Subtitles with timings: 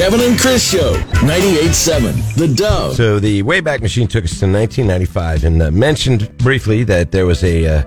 [0.00, 2.96] Kevin and Chris Show, 98.7 The Dove.
[2.96, 7.44] So the Wayback Machine took us to 1995 and uh, mentioned briefly that there was
[7.44, 7.84] a uh,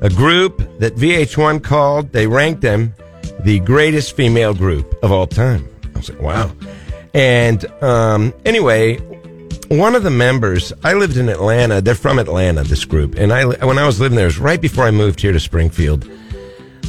[0.00, 2.12] a group that VH1 called.
[2.12, 2.94] They ranked them
[3.40, 5.68] the greatest female group of all time.
[5.94, 6.50] I was like, wow.
[7.12, 8.96] And um, anyway,
[9.68, 11.82] one of the members, I lived in Atlanta.
[11.82, 13.16] They're from Atlanta, this group.
[13.16, 15.40] And I, when I was living there, it was right before I moved here to
[15.40, 16.10] Springfield.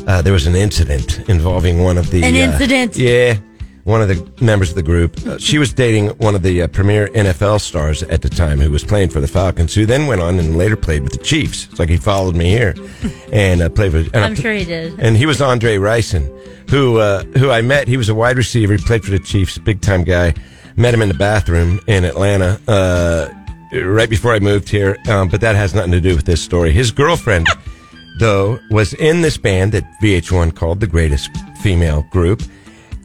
[0.08, 2.96] Uh, there was an incident involving one of the An uh, incident?
[2.96, 3.38] yeah,
[3.84, 5.18] one of the members of the group.
[5.25, 8.72] Uh, she was dating one of the uh, premier NFL stars at the time, who
[8.72, 11.67] was playing for the Falcons, who then went on and later played with the Chiefs.
[11.70, 12.75] It's like he followed me here
[13.31, 14.13] and uh, played with.
[14.16, 14.99] And I'm sure he did.
[14.99, 17.88] and he was Andre Rison, who uh, who I met.
[17.88, 18.73] He was a wide receiver.
[18.75, 20.34] He played for the Chiefs, big time guy.
[20.77, 23.27] Met him in the bathroom in Atlanta uh,
[23.73, 24.98] right before I moved here.
[25.09, 26.72] Um, but that has nothing to do with this story.
[26.72, 27.48] His girlfriend,
[28.20, 31.30] though, was in this band that VH1 called the greatest
[31.61, 32.41] female group,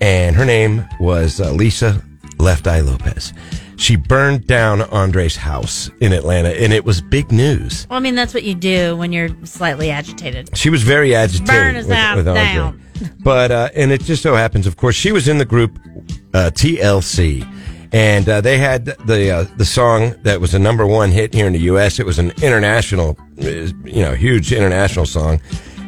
[0.00, 2.02] and her name was uh, Lisa
[2.38, 3.32] Left Eye Lopes.
[3.77, 7.87] She burned down Andre's house in Atlanta, and it was big news.
[7.90, 10.57] Well, I mean, that's what you do when you're slightly agitated.
[10.57, 11.46] She was very agitated.
[11.46, 12.43] Burn his with, house with Andre.
[12.43, 12.82] down.
[13.23, 15.79] But uh, and it just so happens, of course, she was in the group
[16.32, 17.46] uh, TLC,
[17.92, 21.46] and uh, they had the uh, the song that was a number one hit here
[21.46, 22.01] in the U.S.
[22.01, 23.46] It was an international, uh,
[23.85, 25.42] you know, huge international song,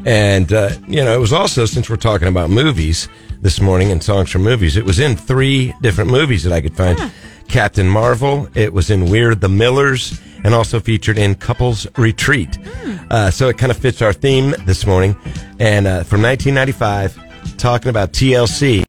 [0.05, 3.09] and uh, you know, it was also since we're talking about movies
[3.41, 6.77] this morning in songs from movies, it was in three different movies that I could
[6.77, 6.99] find.
[7.49, 8.49] Captain Marvel.
[8.55, 12.59] It was in We're the Millers and also featured in Couples Retreat.
[13.11, 15.17] Uh, so it kind of fits our theme this morning.
[15.59, 18.85] And uh, from 1995, talking about TLC.